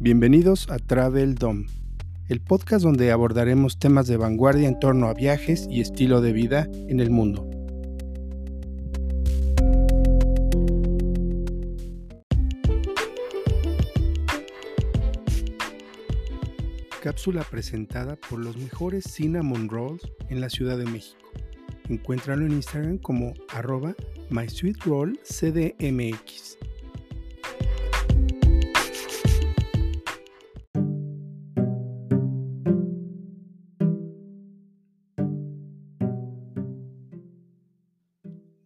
Bienvenidos 0.00 0.70
a 0.70 0.78
Travel 0.78 1.34
Dom, 1.34 1.66
el 2.28 2.40
podcast 2.40 2.84
donde 2.84 3.10
abordaremos 3.10 3.80
temas 3.80 4.06
de 4.06 4.16
vanguardia 4.16 4.68
en 4.68 4.78
torno 4.78 5.08
a 5.08 5.14
viajes 5.14 5.66
y 5.68 5.80
estilo 5.80 6.20
de 6.20 6.32
vida 6.32 6.68
en 6.72 7.00
el 7.00 7.10
mundo. 7.10 7.50
Cápsula 17.02 17.42
presentada 17.42 18.14
por 18.14 18.38
los 18.38 18.56
mejores 18.56 19.02
cinnamon 19.02 19.68
rolls 19.68 20.02
en 20.28 20.40
la 20.40 20.48
Ciudad 20.48 20.78
de 20.78 20.86
México. 20.86 21.28
Encuéntralo 21.88 22.46
en 22.46 22.52
Instagram 22.52 22.98
como 22.98 23.34
arroba 23.48 23.96
mysweetrollcdmx. 24.30 26.56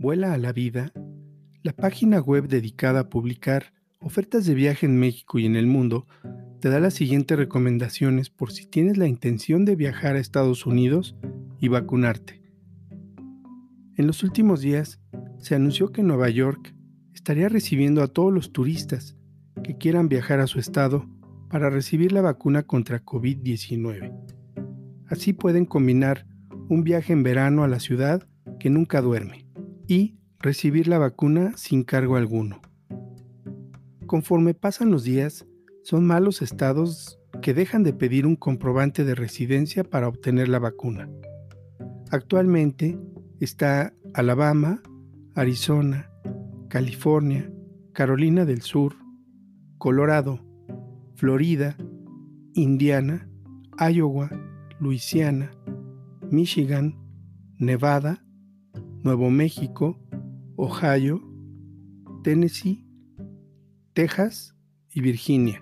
Vuela 0.02 0.33
a 0.33 0.37
la 0.37 0.52
vida, 0.52 0.92
la 1.62 1.73
página 1.73 2.19
web 2.19 2.48
dedicada 2.48 2.98
a 2.98 3.09
publicar 3.09 3.73
ofertas 4.01 4.45
de 4.47 4.55
viaje 4.55 4.84
en 4.84 4.98
México 4.98 5.38
y 5.38 5.47
en 5.47 5.55
el 5.55 5.69
mundo 5.69 6.09
te 6.59 6.70
da 6.70 6.80
las 6.80 6.95
siguientes 6.95 7.38
recomendaciones 7.38 8.28
por 8.28 8.51
si 8.51 8.66
tienes 8.66 8.97
la 8.97 9.06
intención 9.06 9.65
de 9.65 9.77
viajar 9.77 10.16
a 10.16 10.19
Estados 10.19 10.66
Unidos 10.66 11.15
y 11.61 11.69
vacunarte. 11.69 12.42
En 13.97 14.09
los 14.09 14.25
últimos 14.25 14.61
días 14.61 15.01
se 15.38 15.55
anunció 15.55 15.92
que 15.92 16.03
Nueva 16.03 16.30
York 16.30 16.75
estaría 17.14 17.48
recibiendo 17.48 18.03
a 18.03 18.09
todos 18.09 18.33
los 18.33 18.50
turistas 18.53 19.16
que 19.62 19.78
quieran 19.78 20.09
viajar 20.09 20.41
a 20.41 20.48
su 20.48 20.59
estado 20.59 21.09
para 21.48 21.70
recibir 21.70 22.11
la 22.11 22.22
vacuna 22.22 22.64
contra 22.64 23.05
COVID-19. 23.05 24.12
Así 25.06 25.33
pueden 25.33 25.64
combinar 25.64 26.27
un 26.69 26.83
viaje 26.83 27.12
en 27.12 27.22
verano 27.22 27.62
a 27.62 27.69
la 27.69 27.78
ciudad 27.78 28.27
que 28.59 28.69
nunca 28.69 29.00
duerme 29.00 29.52
y 29.86 30.16
recibir 30.38 30.88
la 30.88 30.98
vacuna 30.98 31.52
sin 31.56 31.84
cargo 31.84 32.16
alguno. 32.16 32.61
Conforme 34.06 34.55
pasan 34.55 34.91
los 34.91 35.05
días, 35.05 35.47
son 35.83 36.06
malos 36.06 36.42
estados 36.42 37.19
que 37.41 37.55
dejan 37.55 37.83
de 37.83 37.92
pedir 37.92 38.27
un 38.27 38.36
comprobante 38.36 39.05
de 39.05 39.14
residencia 39.14 39.84
para 39.84 40.08
obtener 40.08 40.48
la 40.48 40.58
vacuna. 40.58 41.08
Actualmente 42.10 42.98
está 43.41 43.94
Alabama, 44.14 44.83
Arizona, 45.34 46.10
California, 46.69 47.50
Carolina 47.92 48.44
del 48.44 48.62
Sur, 48.62 48.94
Colorado, 49.78 50.41
Florida, 51.14 51.77
Indiana, 52.55 53.28
Iowa, 53.78 54.30
Luisiana, 54.78 55.53
Michigan, 56.30 56.98
Nevada, 57.58 58.25
Nuevo 59.03 59.31
México, 59.31 59.98
Ohio, 60.55 61.20
Tennessee, 62.22 62.86
Texas 63.94 64.55
y 64.92 65.00
Virginia, 65.00 65.61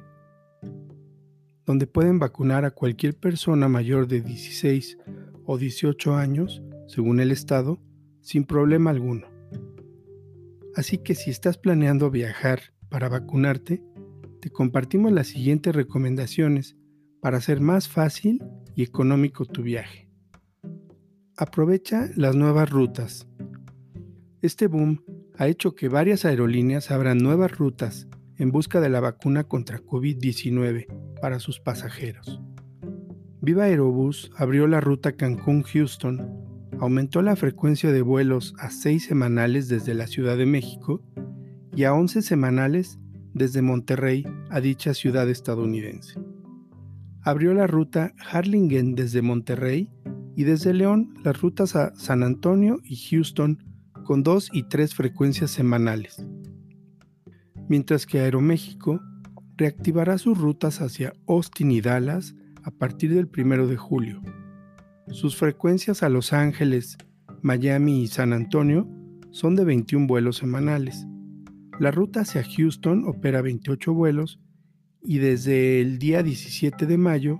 donde 1.65 1.87
pueden 1.87 2.19
vacunar 2.19 2.67
a 2.67 2.71
cualquier 2.71 3.17
persona 3.17 3.67
mayor 3.67 4.09
de 4.09 4.21
16 4.21 4.99
o 5.47 5.57
18 5.57 6.17
años, 6.17 6.63
según 6.87 7.19
el 7.19 7.33
estado, 7.33 7.81
sin 8.21 8.45
problema 8.45 8.91
alguno. 8.91 9.27
Así 10.77 10.99
que 10.99 11.15
si 11.15 11.31
estás 11.31 11.57
planeando 11.57 12.11
viajar 12.11 12.61
para 12.91 13.09
vacunarte, 13.09 13.83
te 14.43 14.51
compartimos 14.51 15.13
las 15.13 15.29
siguientes 15.29 15.75
recomendaciones 15.75 16.77
para 17.23 17.39
hacer 17.39 17.63
más 17.63 17.89
fácil 17.89 18.45
y 18.75 18.83
económico 18.83 19.47
tu 19.47 19.63
viaje. 19.63 20.11
Aprovecha 21.39 22.11
las 22.17 22.37
nuevas 22.37 22.69
rutas 22.69 23.30
este 24.43 24.67
boom 24.67 25.03
ha 25.39 25.49
hecho 25.49 25.75
que 25.75 25.89
varias 25.89 26.25
aerolíneas 26.25 26.91
abran 26.91 27.19
nuevas 27.19 27.57
rutas 27.57 28.09
en 28.39 28.51
busca 28.51 28.81
de 28.81 28.89
la 28.89 29.01
vacuna 29.01 29.45
contra 29.45 29.83
COVID-19 29.83 30.87
para 31.21 31.41
sus 31.41 31.61
pasajeros. 31.61 32.41
Viva 33.43 33.65
Aerobús 33.65 34.31
abrió 34.37 34.67
la 34.67 34.81
ruta 34.81 35.13
Cancún-Houston, 35.13 36.71
aumentó 36.79 37.21
la 37.21 37.37
frecuencia 37.37 37.93
de 37.93 38.03
vuelos 38.03 38.55
a 38.59 38.71
6 38.71 39.05
semanales 39.05 39.69
desde 39.69 39.95
la 39.95 40.07
Ciudad 40.07 40.39
de 40.39 40.47
México 40.47 41.03
y 41.75 41.85
a 41.85 41.93
11 41.93 42.23
semanales 42.23 42.99
desde 43.35 43.63
Monterrey 43.63 44.27
a 44.51 44.61
dicha 44.61 44.95
ciudad 44.95 45.29
estadounidense. 45.29 46.19
Abrió 47.23 47.53
la 47.55 47.67
ruta 47.67 48.15
Harlingen 48.31 48.95
desde 48.95 49.23
Monterrey 49.23 49.93
y 50.35 50.45
desde 50.45 50.73
León 50.73 51.15
las 51.23 51.41
rutas 51.41 51.77
a 51.77 51.95
San 51.95 52.23
Antonio 52.23 52.79
y 52.83 52.97
Houston 52.97 53.63
con 54.11 54.25
dos 54.25 54.51
y 54.53 54.65
tres 54.65 54.97
frecuencias 54.97 55.53
semanales, 55.53 56.27
mientras 57.69 58.07
que 58.07 58.19
Aeroméxico 58.19 59.01
reactivará 59.57 60.19
sus 60.19 60.37
rutas 60.37 60.81
hacia 60.81 61.13
Austin 61.29 61.71
y 61.71 61.81
Dallas 61.81 62.35
a 62.65 62.73
partir 62.73 63.15
del 63.15 63.31
1 63.33 63.69
de 63.69 63.77
julio. 63.77 64.21
Sus 65.13 65.37
frecuencias 65.37 66.03
a 66.03 66.09
Los 66.09 66.33
Ángeles, 66.33 66.99
Miami 67.41 68.03
y 68.03 68.09
San 68.09 68.33
Antonio 68.33 68.89
son 69.31 69.55
de 69.55 69.65
21 69.65 70.09
vuelos 70.09 70.39
semanales. 70.39 71.07
La 71.79 71.93
ruta 71.93 72.23
hacia 72.23 72.43
Houston 72.43 73.05
opera 73.07 73.43
28 73.43 73.95
vuelos 73.95 74.41
y 75.05 75.19
desde 75.19 75.81
el 75.81 76.01
día 76.01 76.25
17 76.25 76.85
de 76.85 76.99
mayo 76.99 77.39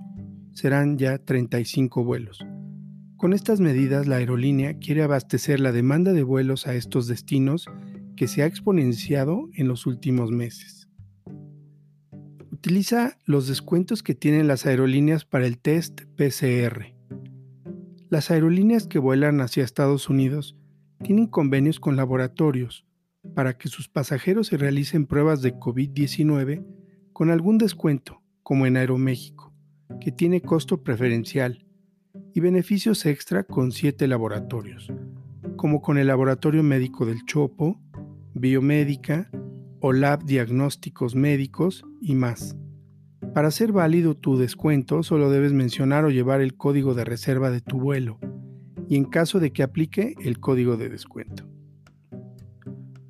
serán 0.53 0.97
ya 0.97 1.17
35 1.17 2.05
vuelos. 2.05 2.39
Con 3.21 3.33
estas 3.33 3.59
medidas, 3.59 4.07
la 4.07 4.15
aerolínea 4.15 4.79
quiere 4.79 5.03
abastecer 5.03 5.59
la 5.59 5.71
demanda 5.71 6.11
de 6.11 6.23
vuelos 6.23 6.65
a 6.65 6.73
estos 6.73 7.05
destinos 7.05 7.67
que 8.15 8.27
se 8.27 8.41
ha 8.41 8.47
exponenciado 8.47 9.47
en 9.53 9.67
los 9.67 9.85
últimos 9.85 10.31
meses. 10.31 10.89
Utiliza 12.51 13.19
los 13.25 13.47
descuentos 13.47 14.01
que 14.01 14.15
tienen 14.15 14.47
las 14.47 14.65
aerolíneas 14.65 15.23
para 15.23 15.45
el 15.45 15.59
test 15.59 16.01
PCR. 16.17 16.95
Las 18.09 18.31
aerolíneas 18.31 18.87
que 18.87 18.97
vuelan 18.97 19.39
hacia 19.39 19.63
Estados 19.63 20.09
Unidos 20.09 20.57
tienen 21.03 21.27
convenios 21.27 21.79
con 21.79 21.95
laboratorios 21.95 22.87
para 23.35 23.55
que 23.55 23.67
sus 23.67 23.87
pasajeros 23.87 24.47
se 24.47 24.57
realicen 24.57 25.05
pruebas 25.05 25.43
de 25.43 25.53
COVID-19 25.53 26.65
con 27.13 27.29
algún 27.29 27.59
descuento, 27.59 28.23
como 28.41 28.65
en 28.65 28.77
Aeroméxico, 28.77 29.53
que 29.99 30.11
tiene 30.11 30.41
costo 30.41 30.81
preferencial 30.81 31.67
y 32.33 32.39
beneficios 32.39 33.05
extra 33.05 33.43
con 33.43 33.71
siete 33.71 34.07
laboratorios, 34.07 34.91
como 35.57 35.81
con 35.81 35.97
el 35.97 36.07
Laboratorio 36.07 36.63
Médico 36.63 37.05
del 37.05 37.25
Chopo, 37.25 37.79
Biomédica, 38.33 39.29
o 39.81 39.93
Lab 39.93 40.23
Diagnósticos 40.25 41.15
Médicos 41.15 41.83
y 41.99 42.15
más. 42.15 42.55
Para 43.33 43.51
ser 43.51 43.71
válido 43.71 44.15
tu 44.15 44.37
descuento 44.37 45.03
solo 45.03 45.29
debes 45.29 45.53
mencionar 45.53 46.05
o 46.05 46.11
llevar 46.11 46.41
el 46.41 46.55
código 46.55 46.93
de 46.93 47.03
reserva 47.03 47.49
de 47.49 47.61
tu 47.61 47.79
vuelo 47.79 48.19
y 48.87 48.95
en 48.95 49.05
caso 49.05 49.39
de 49.39 49.51
que 49.51 49.63
aplique 49.63 50.15
el 50.21 50.39
código 50.39 50.77
de 50.77 50.89
descuento. 50.89 51.49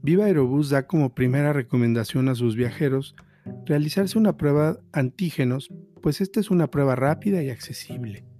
Viva 0.01 0.25
Aerobús 0.25 0.69
da 0.69 0.87
como 0.87 1.13
primera 1.13 1.53
recomendación 1.53 2.29
a 2.29 2.35
sus 2.35 2.55
viajeros 2.55 3.15
realizarse 3.65 4.17
una 4.17 4.37
prueba 4.37 4.79
antígenos, 4.93 5.69
pues 6.01 6.21
esta 6.21 6.39
es 6.39 6.49
una 6.49 6.67
prueba 6.67 6.95
rápida 6.95 7.43
y 7.43 7.49
accesible 7.49 8.30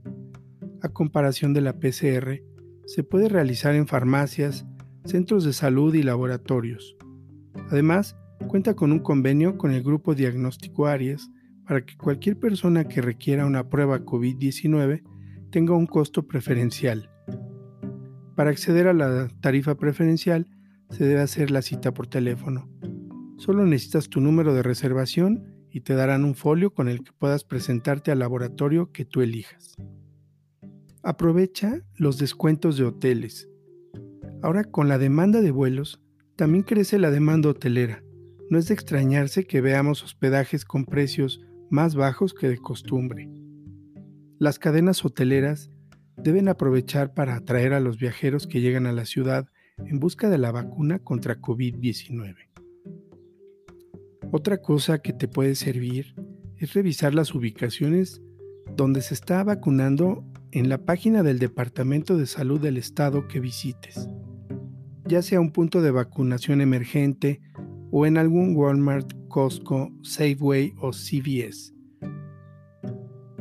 a 0.81 0.90
comparación 0.90 1.53
de 1.53 1.62
la 1.62 1.80
PCR, 1.80 2.42
se 2.86 3.03
puede 3.03 3.30
realizar 3.30 3.75
en 3.75 3.88
farmacias, 3.88 4.66
centros 5.06 5.44
de 5.44 5.53
salud 5.53 5.94
y 5.94 6.03
laboratorios. 6.03 6.96
Además, 7.70 8.17
cuenta 8.47 8.76
con 8.76 8.91
un 8.91 9.00
convenio 9.00 9.58
con 9.58 9.72
el 9.72 9.84
Grupo 9.84 10.16
Diagnóstico 10.16 10.88
Aries 10.88 11.29
para 11.66 11.85
que 11.85 11.96
cualquier 11.96 12.38
persona 12.38 12.85
que 12.85 13.02
requiera 13.02 13.46
una 13.46 13.70
prueba 13.70 14.00
COVID-19 14.00 15.03
tenga 15.52 15.76
un 15.76 15.88
costo 15.88 16.28
preferencial. 16.28 17.09
Para 18.35 18.50
acceder 18.50 18.88
a 18.88 18.94
la 18.94 19.28
tarifa 19.41 19.76
preferencial 19.76 20.47
se 20.90 21.06
debe 21.06 21.22
hacer 21.22 21.52
la 21.52 21.61
cita 21.61 21.94
por 21.94 22.08
teléfono. 22.08 22.70
Solo 23.38 23.66
necesitas 23.66 24.09
tu 24.09 24.22
número 24.22 24.53
de 24.53 24.64
reservación 24.64 25.66
y 25.70 25.82
te 25.82 25.94
darán 25.94 26.26
un 26.26 26.35
folio 26.35 26.73
con 26.73 26.90
el 26.90 27.03
que 27.03 27.11
puedas 27.14 27.44
presentarte 27.44 28.11
al 28.11 28.20
laboratorio 28.20 28.91
que 28.91 29.06
tú 29.06 29.22
elijas. 29.22 29.78
Aprovecha 31.03 31.82
los 31.98 32.20
descuentos 32.20 32.78
de 32.78 32.84
hoteles. 32.84 33.50
Ahora 34.44 34.64
con 34.64 34.88
la 34.88 35.00
demanda 35.00 35.42
de 35.42 35.50
vuelos, 35.50 36.00
también 36.36 36.64
crece 36.64 37.00
la 37.00 37.09
demanda 37.09 37.50
hotelera. 37.50 38.03
No 38.52 38.59
es 38.59 38.68
de 38.68 38.76
extrañarse 38.76 39.48
que 39.48 39.62
veamos 39.62 40.03
hospedajes 40.03 40.64
con 40.64 40.86
precios 40.86 41.42
más 41.72 41.96
bajos 41.96 42.36
que 42.36 42.50
de 42.50 42.59
costumbre. 42.59 43.32
Las 44.38 44.59
cadenas 44.59 45.03
hoteleras 45.03 45.72
deben 46.18 46.48
aprovechar 46.48 47.16
para 47.16 47.36
atraer 47.36 47.74
a 47.74 47.80
los 47.80 47.97
viajeros 47.97 48.46
que 48.46 48.62
llegan 48.62 48.86
a 48.86 48.92
la 48.92 49.06
ciudad 49.06 49.47
en 49.80 50.00
busca 50.00 50.30
de 50.30 50.38
la 50.38 50.52
vacuna 50.52 51.00
contra 51.00 51.42
COVID-19. 51.42 52.36
Otra 54.32 54.62
cosa 54.62 55.00
que 55.00 55.14
te 55.14 55.28
puede 55.28 55.56
servir 55.56 56.14
es 56.58 56.74
revisar 56.74 57.16
las 57.16 57.34
ubicaciones 57.34 58.22
donde 58.76 59.02
se 59.02 59.16
está 59.16 59.44
vacunando 59.44 60.24
en 60.52 60.68
la 60.68 60.86
página 60.86 61.24
del 61.24 61.40
Departamento 61.40 62.18
de 62.18 62.26
Salud 62.26 62.59
del 62.59 62.78
Estado 62.78 63.28
que 63.28 63.40
visites, 63.40 64.09
ya 65.06 65.22
sea 65.22 65.40
un 65.40 65.52
punto 65.52 65.82
de 65.82 65.92
vacunación 65.92 66.62
emergente 66.62 67.42
o 67.92 68.06
en 68.06 68.18
algún 68.18 68.56
Walmart, 68.56 69.12
Costco, 69.28 69.92
Safeway 70.02 70.74
o 70.80 70.92
CVS. 70.92 71.74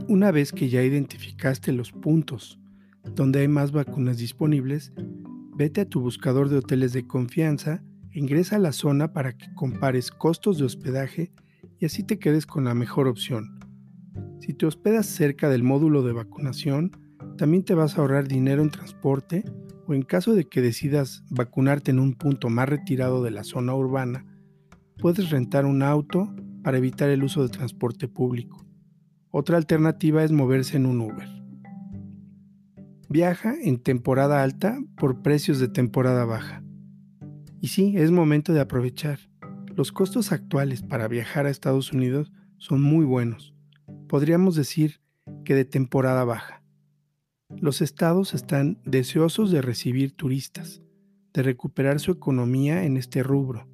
Una 0.09 0.31
vez 0.31 0.53
que 0.53 0.69
ya 0.69 0.83
identificaste 0.83 1.73
los 1.73 1.93
puntos 1.93 2.61
donde 3.15 3.41
hay 3.41 3.49
más 3.49 3.73
vacunas 3.73 4.19
disponibles, 4.19 4.93
vete 5.56 5.83
a 5.83 5.89
tu 5.89 6.01
buscador 6.01 6.49
de 6.49 6.59
hoteles 6.59 6.93
de 6.93 7.06
confianza 7.06 7.83
ingresa 8.13 8.56
a 8.56 8.59
la 8.61 8.73
zona 8.73 9.13
para 9.13 9.37
que 9.37 9.53
compares 9.55 10.11
costos 10.11 10.59
de 10.59 10.65
hospedaje 10.65 11.33
y 11.79 11.87
así 11.87 12.03
te 12.03 12.19
quedes 12.19 12.47
con 12.47 12.65
la 12.65 12.75
mejor 12.75 13.06
opción. 13.06 13.60
Si 14.41 14.55
te 14.55 14.65
hospedas 14.67 15.07
cerca 15.07 15.51
del 15.51 15.63
módulo 15.63 16.03
de 16.03 16.13
vacunación, 16.13 16.93
también 17.37 17.63
te 17.63 17.75
vas 17.75 17.97
a 17.97 18.01
ahorrar 18.01 18.27
dinero 18.27 18.63
en 18.63 18.71
transporte 18.71 19.45
o 19.87 19.93
en 19.93 20.03
caso 20.03 20.35
de 20.35 20.49
que 20.49 20.63
decidas 20.63 21.23
vacunarte 21.29 21.91
en 21.91 21.99
un 21.99 22.15
punto 22.15 22.49
más 22.49 22.69
retirado 22.69 23.23
de 23.23 23.31
la 23.31 23.45
zona 23.45 23.75
urbana, 23.75 24.25
puedes 24.99 25.31
rentar 25.31 25.67
un 25.67 25.83
auto 25.83 26.35
para 26.63 26.79
evitar 26.79 27.11
el 27.11 27.23
uso 27.23 27.43
de 27.43 27.51
transporte 27.51 28.09
público. 28.09 28.65
Otra 29.31 29.59
alternativa 29.59 30.25
es 30.25 30.33
moverse 30.33 30.79
en 30.79 30.87
un 30.87 31.01
Uber. 31.03 31.29
Viaja 33.11 33.55
en 33.61 33.79
temporada 33.79 34.43
alta 34.43 34.79
por 34.97 35.21
precios 35.21 35.59
de 35.59 35.69
temporada 35.69 36.25
baja. 36.25 36.63
Y 37.61 37.69
sí, 37.69 37.95
es 37.97 38.11
momento 38.11 38.55
de 38.55 38.61
aprovechar. 38.61 39.19
Los 39.77 39.93
costos 39.93 40.33
actuales 40.33 40.83
para 40.83 41.09
viajar 41.09 41.47
a 41.47 41.51
Estados 41.51 41.93
Unidos 41.93 42.33
son 42.57 42.81
muy 42.81 43.05
buenos. 43.05 43.55
Podríamos 44.11 44.57
decir 44.57 45.01
que 45.45 45.55
de 45.55 45.65
temporada 45.65 46.25
baja. 46.25 46.65
Los 47.57 47.81
estados 47.81 48.35
están 48.35 48.81
deseosos 48.85 49.53
de 49.53 49.62
recibir 49.62 50.11
turistas, 50.17 50.83
de 51.33 51.45
recuperar 51.45 52.01
su 52.01 52.11
economía 52.11 52.83
en 52.83 52.97
este 52.97 53.23
rubro. 53.23 53.69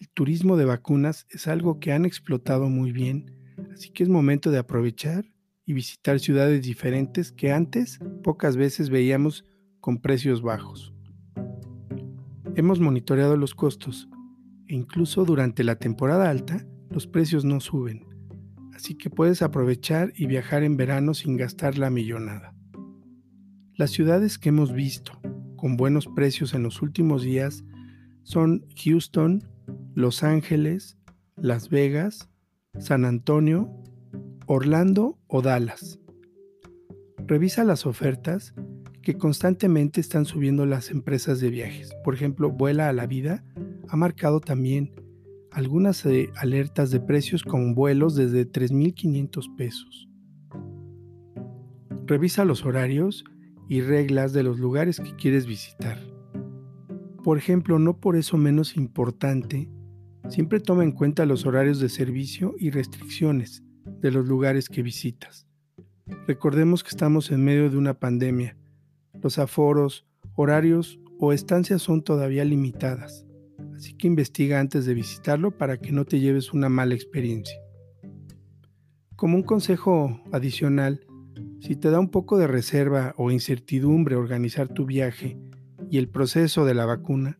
El 0.00 0.08
turismo 0.08 0.56
de 0.56 0.64
vacunas 0.64 1.26
es 1.28 1.48
algo 1.48 1.80
que 1.80 1.92
han 1.92 2.06
explotado 2.06 2.70
muy 2.70 2.92
bien, 2.92 3.36
así 3.74 3.90
que 3.90 4.04
es 4.04 4.08
momento 4.08 4.50
de 4.50 4.56
aprovechar 4.56 5.26
y 5.66 5.74
visitar 5.74 6.18
ciudades 6.18 6.62
diferentes 6.62 7.30
que 7.30 7.52
antes 7.52 7.98
pocas 8.22 8.56
veces 8.56 8.88
veíamos 8.88 9.44
con 9.80 9.98
precios 9.98 10.40
bajos. 10.40 10.94
Hemos 12.54 12.80
monitoreado 12.80 13.36
los 13.36 13.54
costos 13.54 14.08
e 14.66 14.74
incluso 14.74 15.26
durante 15.26 15.62
la 15.62 15.76
temporada 15.76 16.30
alta 16.30 16.66
los 16.88 17.06
precios 17.06 17.44
no 17.44 17.60
suben, 17.60 18.05
así 18.76 18.94
que 18.94 19.08
puedes 19.08 19.40
aprovechar 19.40 20.12
y 20.14 20.26
viajar 20.26 20.62
en 20.62 20.76
verano 20.76 21.14
sin 21.14 21.36
gastar 21.36 21.78
la 21.78 21.88
millonada. 21.88 22.54
Las 23.74 23.90
ciudades 23.90 24.38
que 24.38 24.50
hemos 24.50 24.72
visto 24.72 25.18
con 25.56 25.78
buenos 25.78 26.06
precios 26.06 26.52
en 26.52 26.62
los 26.62 26.82
últimos 26.82 27.22
días 27.22 27.64
son 28.22 28.66
Houston, 28.84 29.48
Los 29.94 30.22
Ángeles, 30.22 30.98
Las 31.36 31.70
Vegas, 31.70 32.28
San 32.78 33.06
Antonio, 33.06 33.70
Orlando 34.46 35.18
o 35.26 35.40
Dallas. 35.40 35.98
Revisa 37.26 37.64
las 37.64 37.86
ofertas 37.86 38.54
que 39.00 39.16
constantemente 39.16 40.02
están 40.02 40.26
subiendo 40.26 40.66
las 40.66 40.90
empresas 40.90 41.40
de 41.40 41.48
viajes. 41.48 41.94
Por 42.04 42.14
ejemplo, 42.14 42.50
Vuela 42.50 42.90
a 42.90 42.92
la 42.92 43.06
Vida 43.06 43.42
ha 43.88 43.96
marcado 43.96 44.40
también 44.40 44.92
algunas 45.56 46.04
eh, 46.04 46.30
alertas 46.36 46.90
de 46.90 47.00
precios 47.00 47.42
con 47.42 47.74
vuelos 47.74 48.14
desde 48.14 48.46
3.500 48.46 49.56
pesos. 49.56 50.06
Revisa 52.04 52.44
los 52.44 52.66
horarios 52.66 53.24
y 53.66 53.80
reglas 53.80 54.34
de 54.34 54.42
los 54.42 54.58
lugares 54.58 55.00
que 55.00 55.16
quieres 55.16 55.46
visitar. 55.46 55.98
Por 57.24 57.38
ejemplo, 57.38 57.78
no 57.78 57.98
por 57.98 58.16
eso 58.16 58.36
menos 58.36 58.76
importante, 58.76 59.70
siempre 60.28 60.60
toma 60.60 60.84
en 60.84 60.92
cuenta 60.92 61.24
los 61.24 61.46
horarios 61.46 61.80
de 61.80 61.88
servicio 61.88 62.54
y 62.58 62.68
restricciones 62.68 63.64
de 64.02 64.10
los 64.10 64.26
lugares 64.28 64.68
que 64.68 64.82
visitas. 64.82 65.46
Recordemos 66.26 66.84
que 66.84 66.90
estamos 66.90 67.30
en 67.30 67.42
medio 67.42 67.70
de 67.70 67.78
una 67.78 67.98
pandemia. 67.98 68.58
Los 69.22 69.38
aforos, 69.38 70.06
horarios 70.34 71.00
o 71.18 71.32
estancias 71.32 71.80
son 71.80 72.02
todavía 72.02 72.44
limitadas 72.44 73.25
así 73.76 73.94
que 73.94 74.06
investiga 74.06 74.58
antes 74.58 74.86
de 74.86 74.94
visitarlo 74.94 75.56
para 75.56 75.78
que 75.78 75.92
no 75.92 76.04
te 76.04 76.18
lleves 76.18 76.52
una 76.52 76.68
mala 76.68 76.94
experiencia. 76.94 77.60
Como 79.14 79.36
un 79.36 79.42
consejo 79.42 80.20
adicional, 80.32 81.06
si 81.60 81.76
te 81.76 81.90
da 81.90 82.00
un 82.00 82.10
poco 82.10 82.38
de 82.38 82.46
reserva 82.46 83.14
o 83.16 83.30
incertidumbre 83.30 84.16
organizar 84.16 84.68
tu 84.68 84.86
viaje 84.86 85.38
y 85.90 85.98
el 85.98 86.08
proceso 86.08 86.64
de 86.64 86.74
la 86.74 86.86
vacuna, 86.86 87.38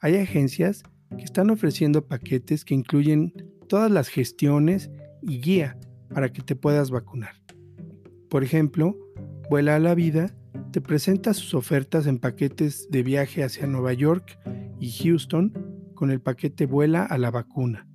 hay 0.00 0.16
agencias 0.16 0.82
que 1.16 1.24
están 1.24 1.50
ofreciendo 1.50 2.06
paquetes 2.06 2.64
que 2.64 2.74
incluyen 2.74 3.32
todas 3.68 3.90
las 3.90 4.08
gestiones 4.08 4.90
y 5.22 5.40
guía 5.40 5.78
para 6.08 6.32
que 6.32 6.42
te 6.42 6.56
puedas 6.56 6.90
vacunar. 6.90 7.34
Por 8.28 8.44
ejemplo, 8.44 8.98
Vuela 9.48 9.76
a 9.76 9.78
la 9.78 9.94
Vida 9.94 10.34
te 10.72 10.80
presenta 10.80 11.34
sus 11.34 11.54
ofertas 11.54 12.06
en 12.06 12.18
paquetes 12.18 12.88
de 12.90 13.02
viaje 13.02 13.44
hacia 13.44 13.66
Nueva 13.66 13.92
York 13.92 14.38
y 14.80 14.90
Houston 14.90 15.52
con 16.04 16.10
el 16.10 16.20
paquete 16.20 16.66
Vuela 16.66 17.02
a 17.02 17.16
la 17.16 17.30
vacuna, 17.30 17.88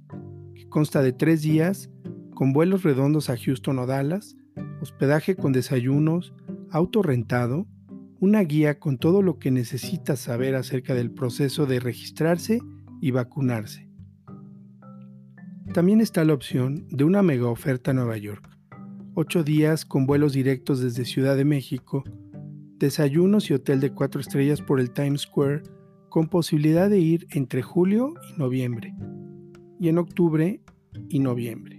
que 0.56 0.68
consta 0.68 1.04
de 1.04 1.14
tres 1.14 1.44
días 1.44 1.92
con 2.34 2.54
vuelos 2.54 2.82
redondos 2.82 3.30
a 3.30 3.38
Houston 3.38 3.78
o 3.78 3.86
Dallas, 3.86 4.36
hospedaje 4.82 5.36
con 5.36 5.52
desayunos, 5.54 6.34
auto 6.72 7.04
rentado, 7.04 7.68
una 8.20 8.42
guía 8.42 8.80
con 8.80 8.98
todo 8.98 9.22
lo 9.22 9.38
que 9.38 9.52
necesitas 9.52 10.22
saber 10.22 10.56
acerca 10.56 10.96
del 10.96 11.12
proceso 11.12 11.68
de 11.68 11.80
registrarse 11.80 12.62
y 13.00 13.12
vacunarse. 13.12 13.88
También 15.72 16.02
está 16.02 16.26
la 16.26 16.34
opción 16.34 16.88
de 16.90 17.04
una 17.04 17.22
mega 17.22 17.48
oferta 17.48 17.92
a 17.92 17.94
Nueva 17.94 18.18
York. 18.18 18.50
Ocho 19.14 19.44
días 19.44 19.86
con 19.86 20.08
vuelos 20.08 20.34
directos 20.34 20.82
desde 20.82 21.06
Ciudad 21.06 21.38
de 21.38 21.46
México, 21.46 22.04
desayunos 22.80 23.52
y 23.52 23.54
hotel 23.54 23.80
de 23.80 23.94
cuatro 23.94 24.20
estrellas 24.20 24.64
por 24.64 24.80
el 24.80 24.90
Times 24.90 25.22
Square 25.22 25.62
con 26.10 26.28
posibilidad 26.28 26.90
de 26.90 27.00
ir 27.00 27.28
entre 27.32 27.62
julio 27.62 28.14
y 28.30 28.40
noviembre, 28.40 28.96
y 29.80 29.90
en 29.90 29.98
octubre 29.98 30.62
y 31.08 31.20
noviembre. 31.20 31.78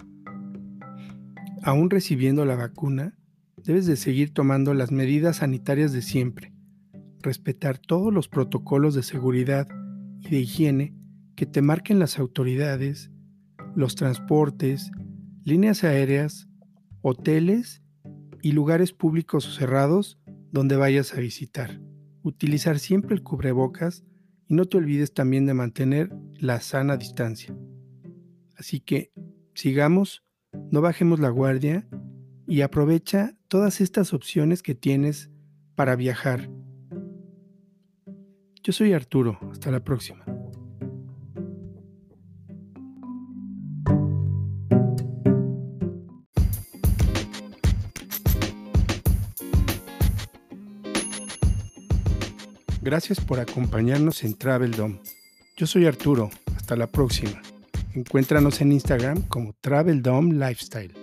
Aún 1.63 1.91
recibiendo 1.91 2.45
la 2.45 2.57
vacuna, 2.57 3.19
debes 3.65 3.87
de 3.87 3.97
seguir 3.97 4.33
tomando 4.33 4.73
las 4.73 4.93
medidas 4.93 5.39
sanitarias 5.39 5.93
de 5.93 6.03
siempre, 6.03 6.53
respetar 7.21 7.79
todos 7.79 8.13
los 8.13 8.29
protocolos 8.29 8.95
de 8.95 9.03
seguridad 9.03 9.69
y 10.21 10.31
de 10.31 10.41
higiene 10.41 10.95
que 11.37 11.47
te 11.47 11.63
marquen 11.63 11.99
las 11.99 12.19
autoridades, 12.19 13.11
los 13.75 13.95
transportes, 13.95 14.91
líneas 15.45 15.85
aéreas, 15.85 16.49
hoteles 17.03 17.83
y 18.43 18.53
lugares 18.53 18.93
públicos 18.93 19.47
o 19.47 19.51
cerrados 19.51 20.19
donde 20.53 20.77
vayas 20.77 21.15
a 21.15 21.21
visitar. 21.21 21.81
Utilizar 22.23 22.79
siempre 22.79 23.15
el 23.15 23.23
cubrebocas 23.23 24.05
y 24.51 24.55
no 24.55 24.65
te 24.65 24.79
olvides 24.79 25.15
también 25.15 25.47
de 25.47 25.55
mantener 25.55 26.13
la 26.35 26.61
sana 26.61 26.97
distancia. 26.97 27.57
Así 28.57 28.81
que 28.81 29.13
sigamos, 29.55 30.25
no 30.73 30.81
bajemos 30.81 31.21
la 31.21 31.31
guardia 31.31 31.89
y 32.49 32.63
aprovecha 32.63 33.37
todas 33.47 33.81
estas 33.81 34.13
opciones 34.13 34.63
que 34.63 34.75
tienes 34.75 35.31
para 35.77 35.95
viajar. 35.95 36.51
Yo 38.65 38.73
soy 38.73 38.93
Arturo, 38.93 39.39
hasta 39.53 39.71
la 39.71 39.85
próxima. 39.85 40.25
Gracias 52.83 53.21
por 53.21 53.41
acompañarnos 53.41 54.25
en 54.25 54.35
Travel 54.35 54.71
Dome. 54.71 55.01
Yo 55.57 55.67
soy 55.67 55.85
Arturo, 55.87 56.31
hasta 56.57 56.77
la 56.77 56.87
próxima. 56.87 57.43
Encuéntranos 57.95 58.61
en 58.63 58.73
Instagram 58.73 59.23
como 59.29 59.55
Travel 59.61 60.01
Dome 60.01 60.33
Lifestyle. 60.35 61.00